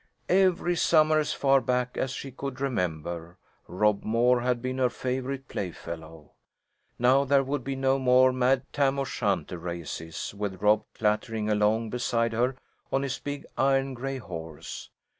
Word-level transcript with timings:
Every 0.29 0.75
summer, 0.75 1.19
as 1.19 1.31
far 1.31 1.61
back 1.61 1.95
as 1.95 2.09
she 2.09 2.31
could 2.31 2.59
remember, 2.59 3.37
Rob 3.67 4.03
Moore 4.03 4.41
had 4.41 4.59
been 4.59 4.79
her 4.79 4.89
favourite 4.89 5.47
playfellow. 5.47 6.31
Now 6.97 7.23
there 7.23 7.43
would 7.43 7.63
be 7.63 7.75
no 7.75 7.99
more 7.99 8.33
mad 8.33 8.63
Tam 8.73 8.97
O'Shanter 8.97 9.59
races, 9.59 10.33
with 10.35 10.59
Rob 10.59 10.85
clattering 10.95 11.51
along 11.51 11.91
beside 11.91 12.33
her 12.33 12.55
on 12.91 13.03
his 13.03 13.19
big 13.19 13.45
iron 13.59 13.93
gray 13.93 14.17
horse. 14.17 14.89